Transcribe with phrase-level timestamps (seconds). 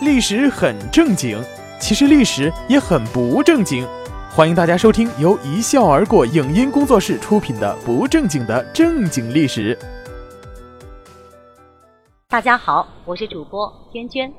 [0.00, 1.38] 历史很正经，
[1.78, 3.86] 其实历史也很不正经。
[4.30, 9.76] 欢迎大家收听由一笑而过影音工作室出品的《不正经的正经历史》。
[12.30, 14.32] 大家好，我是主播娟娟。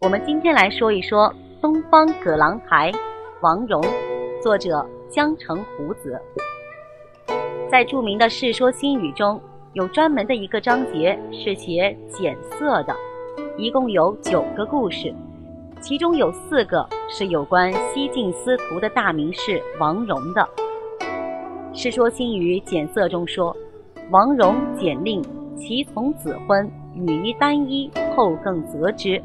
[0.00, 2.90] 我们今天来说一说《东方葛朗台》，
[3.40, 3.80] 王戎，
[4.42, 6.20] 作者江城胡子。
[7.70, 9.40] 在著名的《世说新语》中
[9.74, 12.92] 有专门的一个章节是写减色的。
[13.58, 15.14] 一共有九个故事，
[15.78, 20.40] 其中有四个是有关西晋司徒的大名士王戎的。
[21.74, 23.54] 《世说新语·简色》中说
[24.10, 25.22] ：“王戎简令
[25.54, 29.22] 其从子婚，与一单一，后更择之。”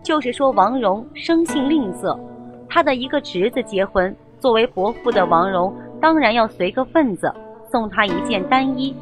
[0.00, 2.16] 就是说王戎生性吝啬，
[2.68, 7.32] 他的一个侄子结婚，作为伯父的王戎当然要随个份子，
[7.68, 8.94] 送他一件单衣。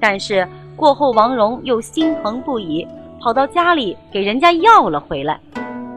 [0.00, 2.84] 但是过后王戎又心疼不已。
[3.24, 5.40] 跑到家里给人家要了回来，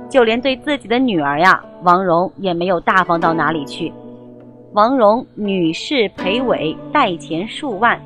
[0.10, 3.92] 就连对自己的女儿呀，王戎也没有大方到哪里去。
[4.72, 8.02] 王戎女士裴伟带钱数万，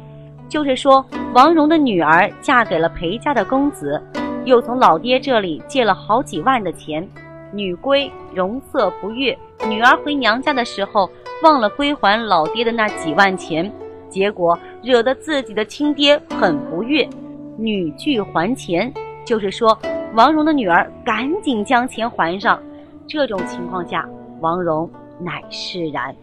[0.50, 4.02] 就是说王戎的女儿嫁给了裴家的公子，
[4.44, 7.08] 又从老爹这里借了好几万的钱。
[7.54, 9.38] 女归容色不悦，
[9.70, 11.08] 女儿回娘家的时候
[11.44, 13.72] 忘了归还老爹的那几万钱，
[14.10, 17.08] 结果惹得自己的亲爹很不悦，
[17.56, 18.92] 女拒还钱。
[19.26, 19.78] 就是说，
[20.14, 22.62] 王蓉的女儿赶紧将钱还上。
[23.08, 24.08] 这种情况下，
[24.40, 26.16] 王蓉乃释然，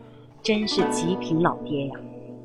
[0.43, 1.95] 真是极品老爹呀！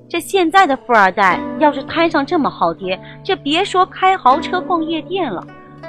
[0.09, 5.45] 这现在的富二代要是摊上这么好爹，这别说开豪车逛夜店了，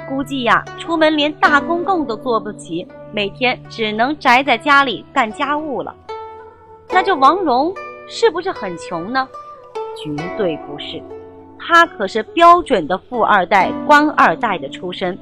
[0.09, 5.93] 估计呀，出门连大公共都坐不起，每天只能宅在家里干家务了。
[6.89, 7.73] 那这王蓉
[8.07, 9.27] 是不是很穷呢？
[9.97, 11.01] 绝对不是。
[11.67, 15.17] 他可是标准的富二代、官二代的出身，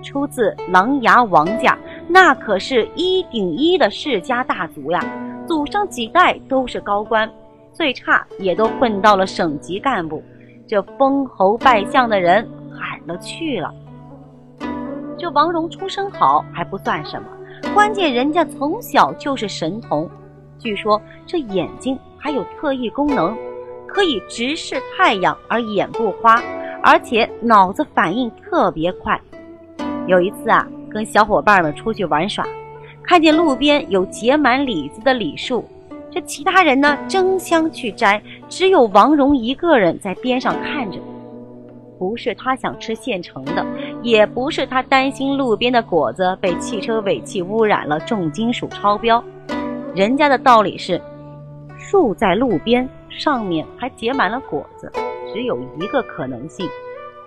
[0.00, 5.00] 出自琅琊王家，那可是一顶一的世家大族呀，
[5.44, 7.28] 祖上几代都是高官，
[7.72, 10.22] 最差也都混到了省级干部，
[10.68, 13.74] 这封侯拜相的人海了去了。
[15.18, 17.28] 这王戎出身好还不算什么，
[17.74, 20.08] 关键人家从小就是神童，
[20.60, 23.36] 据说这眼睛还有特异功能。
[23.88, 26.40] 可以直视太阳而眼不花，
[26.82, 29.20] 而且脑子反应特别快。
[30.06, 32.46] 有一次啊，跟小伙伴们出去玩耍，
[33.02, 35.64] 看见路边有结满李子的李树，
[36.10, 40.98] 这其他人呢争相去摘，只有王戎一个人在边上看着。
[41.98, 43.66] 不是他想吃现成的，
[44.02, 49.22] 也不是他担心路边的果子被汽车尾气污染了重金属超标，
[49.94, 51.00] 人家的道理是。
[51.80, 52.88] 树在路边，
[53.18, 54.90] 上面还结满了果子，
[55.32, 56.66] 只有一个可能性，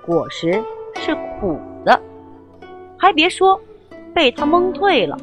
[0.06, 0.54] 果实
[0.96, 2.02] 是苦的。
[2.98, 3.60] 还别说，
[4.14, 5.18] 被他蒙对了。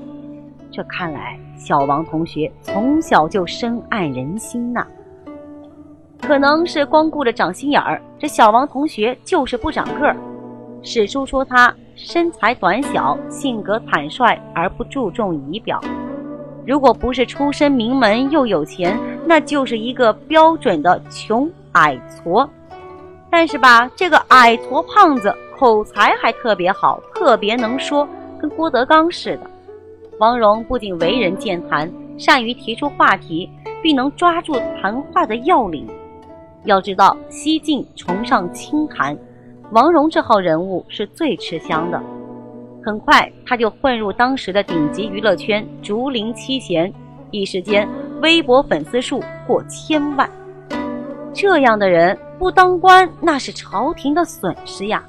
[0.71, 4.87] 这看来小王同学从小就深谙人心呐。
[6.21, 10.15] 可能是光顾着长心眼儿，这小王同学就是不长个儿。
[10.83, 15.81] 史书说他身材短小，性格坦率而不注重仪表。
[16.67, 22.49] 如果不是出身名门又有钱，那就是一个标准的穷矮矬。
[23.31, 28.09] 但是吧，这个矮矬胖子口才还特别好，特别能说，
[28.41, 29.51] 跟郭德纲似的。
[30.19, 33.51] 王戎不仅为人健谈，善于提出话题，
[33.83, 35.87] 并能抓住谈话的要领。
[36.65, 39.15] 要知道，西晋崇尚清谈，
[39.73, 42.03] 王戎这号人物是最吃香的。
[42.83, 46.91] 很快，他就混入当时的顶级娱乐圈，竹林七贤，
[47.31, 47.87] 一时间
[48.21, 50.29] 微博粉丝数过千万。
[51.33, 55.03] 这样的人不当官，那是朝廷的损失呀。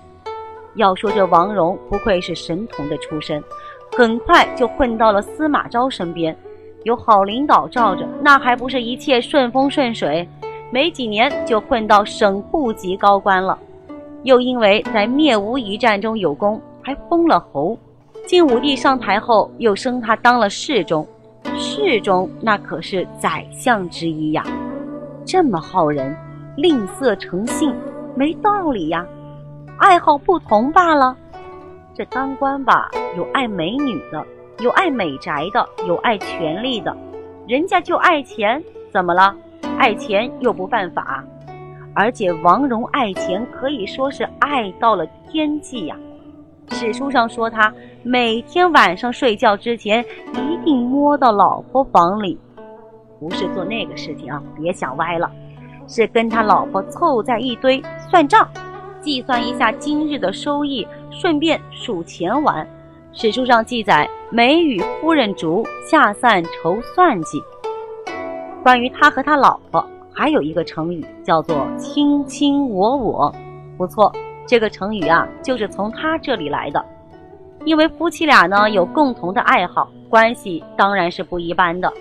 [0.75, 3.44] 要说这王戎不愧是神童的出身，
[3.97, 6.36] 很快就混到了司马昭身边，
[6.84, 10.28] 有好领导罩着，那还不是一切顺风顺水？
[10.72, 13.58] 没几年就混到省部级高官了，
[14.22, 16.62] 又因为在灭吴一战中有功。
[16.81, 17.78] 还封了侯，
[18.26, 21.05] 晋武帝上台后又升他当了侍中，
[21.61, 24.41] 侍中那可是宰相之一呀。
[25.26, 26.16] 这么好人，
[26.56, 27.76] 吝啬成性，
[28.16, 29.06] 没道理呀。
[29.78, 31.17] 爱好不同罢了。
[31.94, 34.26] 这当官吧，有爱美女的，
[34.59, 36.96] 有爱美宅的，有爱权力的，
[37.46, 39.35] 人家就爱钱，怎么了？
[39.78, 41.22] 爱钱又不犯法，
[41.94, 45.97] 而且王蓉爱钱可以说是爱到了天际呀。
[46.71, 47.73] 史书上说，他
[48.03, 52.37] 每天晚上睡觉之前一定摸到老婆房里，
[53.19, 55.29] 不是做那个事情啊，别想歪了，
[55.87, 58.47] 是跟他老婆凑在一堆算账，
[59.01, 62.66] 计算一下今日的收益，顺便数钱玩。
[63.11, 67.41] 史书上记载，梅与夫人竹下散筹算计。
[68.63, 73.33] 关于他和他老婆，还有一个成语叫做“卿卿我我”。
[73.77, 74.13] 不错，
[74.49, 76.84] 这个成语啊，就是从他这里来的。
[77.66, 81.93] 因为夫妻俩呢有共同的爱好，关系当然是不一般的。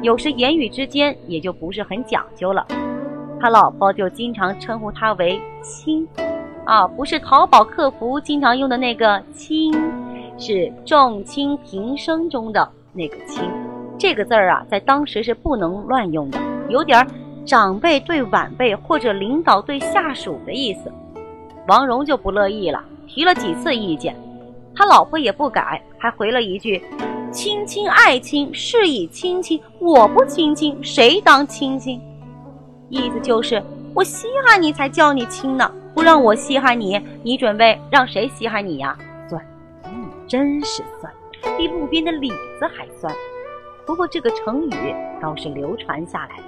[0.00, 2.66] 有时言语之间也就不是很讲究了。
[3.40, 6.04] 他老婆就经常称呼他为“亲”，
[6.66, 9.72] 啊，不是淘宝客服经常用的那个“亲”，
[10.36, 13.48] 是重亲平生中的那个“亲”。
[13.96, 16.38] 这个字儿啊，在当时是不能乱用的，
[16.68, 17.06] 有点
[17.46, 20.92] 长辈对晚辈或者领导对下属的意思。
[21.68, 24.16] 王蓉就不乐意了，提了几次意见，
[24.74, 26.82] 他老婆也不改，还回了一句
[27.30, 32.00] ：“亲亲爱亲，是以亲亲，我不亲亲，谁当亲亲？”
[32.90, 33.62] 意思就是
[33.94, 38.98] 我稀罕你才叫你亲呢，不让我稀罕你，你准备让谁稀罕你呀？
[39.28, 39.40] 酸，
[39.84, 41.12] 嗯，真是酸，
[41.56, 43.14] 比路边的李子还酸。
[43.86, 46.44] 不过这个成语倒是流传下来了。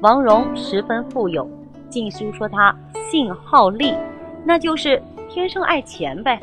[0.00, 1.44] 王戎十分富有，
[1.88, 2.74] 《晋书》说他
[3.10, 3.94] 性好利，
[4.44, 6.38] 那就是天生爱钱呗。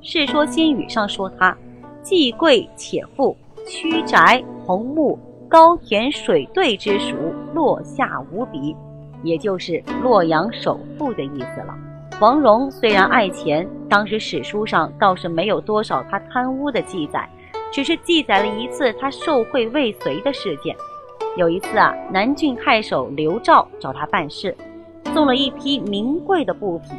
[0.00, 1.56] 世说新语》上说他
[2.02, 3.36] 既贵且富，
[3.66, 5.18] 曲宅红木。
[5.50, 7.16] 高田水对之属，
[7.54, 8.76] 落下无比，
[9.22, 11.74] 也就是洛阳首富的意思了。
[12.20, 17.26] 王戎虽然爱钱，当时史书上倒是没有多少他贪污的记载，
[17.72, 20.76] 只是记载了一次他受贿未遂的事件。
[21.38, 24.52] 有一次啊，南郡太守刘肇找他办事，
[25.14, 26.90] 送了一批名贵的布匹。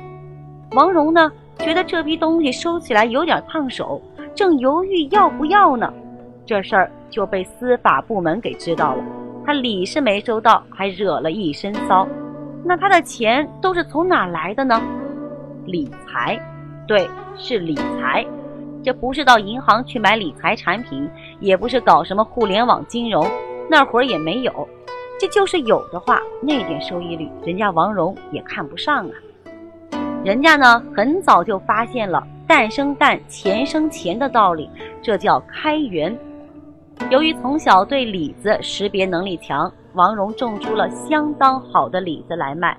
[0.71, 4.01] 王戎呢，觉得这批东西收起来有点烫手，
[4.33, 5.91] 正犹豫要不要呢。
[6.45, 9.03] 这事儿就被司法部门给知道了，
[9.45, 12.07] 他礼是没收到，还惹了一身骚。
[12.63, 14.81] 那他的钱都是从哪来的呢？
[15.65, 16.39] 理财，
[16.87, 17.05] 对，
[17.35, 18.25] 是理财。
[18.81, 21.09] 这不是到银行去买理财产品，
[21.41, 23.27] 也不是搞什么互联网金融，
[23.69, 24.67] 那会儿也没有。
[25.19, 29.11] 这就是有的话，那点收益率，人家王蓉也看不上啊。
[30.23, 34.69] 人家呢，很早就发现了“蛋生蛋，钱生钱”的道理，
[35.01, 36.17] 这叫开源。
[37.09, 42.77] 由于从小对李子识别能力强，王蓉种出了相当好的李子来卖。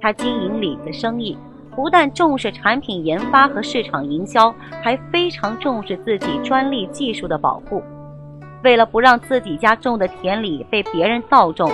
[0.00, 1.36] 他经营李子生意，
[1.74, 7.82] 不但重视产品研发和市场营销，还非常重视自己专利技术的保护。
[8.62, 11.70] 为了不让自己家种的田里被别人盗种，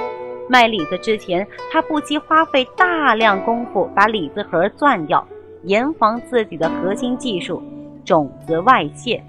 [0.48, 5.26] 卖李子之前，他不惜花费大量功夫把李子核钻掉，
[5.62, 7.62] 严防自己的核心技术
[8.04, 9.22] 种子外泄。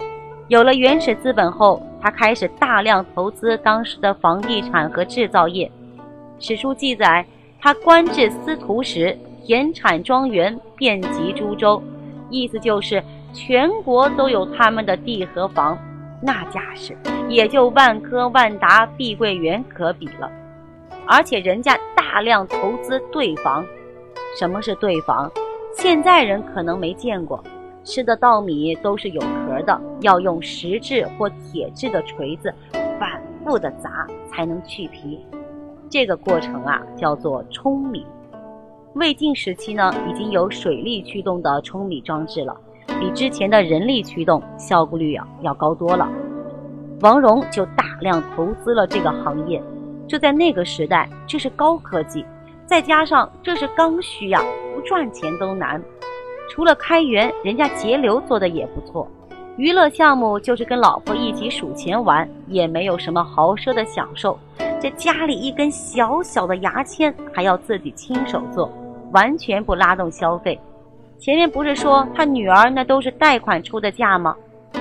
[0.48, 5.70] 有了原始资本后，他开始大量投资当时的房地产和制造业。
[6.38, 7.24] 史书记载，
[7.58, 11.82] 他官至司徒时，田产庄园遍及株洲，
[12.28, 15.76] 意思就是全国都有他们的地和房，
[16.20, 16.96] 那架势
[17.28, 20.30] 也就万科、万达、碧桂园可比了。
[21.06, 23.64] 而且人家大量投资对房。
[24.38, 25.30] 什么是对房？
[25.74, 27.42] 现在人可能没见过。
[27.84, 32.52] 吃的稻米都是有壳的，要用石质或铁质的锤子
[32.98, 35.24] 反复的砸才能去皮。
[35.88, 38.04] 这个过程啊叫做舂米。
[38.94, 42.60] 魏晋时期呢，已经有水力驱动的舂米装置了，
[43.00, 46.08] 比之前的人力驱动效果率啊要高多了。
[47.00, 49.62] 王戎就大量投资了这个行业，
[50.08, 52.24] 这在那个时代这是高科技，
[52.64, 54.42] 再加上这是刚需呀，
[54.74, 55.82] 不赚钱都难。
[56.48, 59.06] 除了开源，人家节流做的也不错。
[59.56, 64.38] 娱乐项目就是跟老婆一起数钱玩，也没有什么豪奢的享受。
[64.80, 68.70] 这家里一根小小的牙签还要自己亲手做，
[69.12, 70.58] 完全不拉动消费。
[71.18, 74.36] 前面不是说他女儿那都是贷款出的价吗？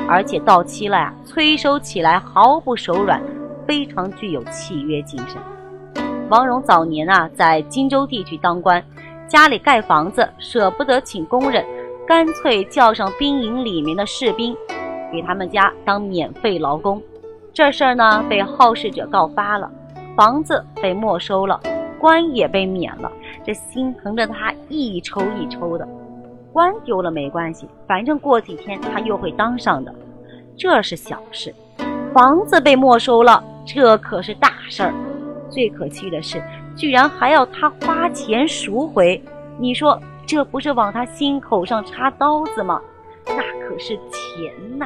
[0.07, 3.21] 而且到期了呀，催收起来毫不手软，
[3.65, 5.41] 非常具有契约精神。
[6.29, 8.83] 王蓉早年啊，在荆州地区当官。
[9.27, 11.65] 家里盖房子舍不得请工人，
[12.07, 14.55] 干脆叫上兵营里面的士兵，
[15.11, 17.01] 给他们家当免费劳工。
[17.51, 19.71] 这事儿呢被好事者告发了，
[20.15, 21.59] 房子被没收了，
[21.97, 23.11] 官也被免了。
[23.43, 25.87] 这心疼着他一抽一抽的。
[26.55, 29.93] 官丢了没关系，反正过几天他又会当上的，
[30.55, 31.53] 这是小事。
[32.13, 34.93] 房子被没收了，这可是大事儿。
[35.49, 36.41] 最可气的是。
[36.73, 39.21] 居然还要他花钱赎回，
[39.59, 42.81] 你说这不是往他心口上插刀子吗？
[43.25, 43.35] 那
[43.67, 44.85] 可是钱呐！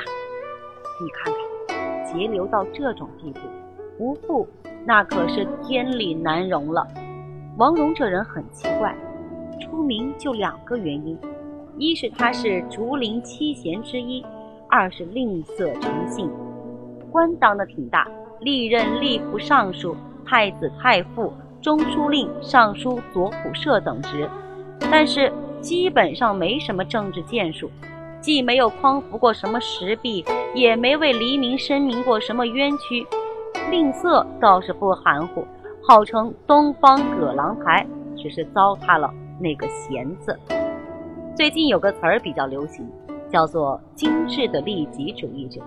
[1.00, 1.32] 你看
[1.68, 3.40] 看，节流到这种地步，
[3.96, 4.48] 不富
[4.86, 6.88] 那可是天理难容了。
[7.58, 8.96] 王戎这人很奇怪，
[9.62, 11.16] 出名就两个原因：
[11.80, 14.22] 一是他是竹林七贤之一，
[14.68, 16.30] 二是吝啬诚信。
[17.10, 18.06] 官当的挺大，
[18.42, 19.96] 历任吏部尚书、
[20.26, 21.32] 太子太傅、
[21.62, 24.30] 中书令、尚书左仆射等职，
[24.92, 25.32] 但是
[25.62, 27.72] 基本上没什么政治建树，
[28.20, 33.08] 既没有匡扶过什么石壁，也没为黎民申明过什么冤屈。
[33.72, 35.46] 吝啬倒是不含糊，
[35.88, 39.10] 号称东方葛朗台，只是糟蹋了
[39.40, 40.38] 那个贤字。
[41.40, 42.86] 最近有个词儿比较流行，
[43.32, 45.62] 叫做“精致的利己主义者”。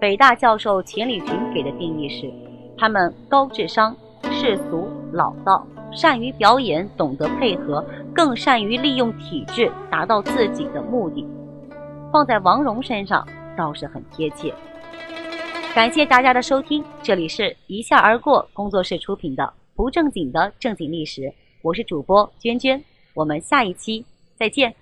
[0.00, 2.28] 北大教授钱理群给的定义是：
[2.76, 11.24] 他们高智商、世俗、老道，善于表演，懂得配合，更善于利用体制达到自己的目的。
[12.12, 13.24] 放在王蓉身上
[13.56, 14.52] 倒是很贴切。
[15.76, 22.82] 感谢大家的收听，这里是一笑而过工作室出品的不正经的正经历史，我是主播娟娟，
[23.14, 24.04] 我们下一期
[24.36, 24.74] 再见。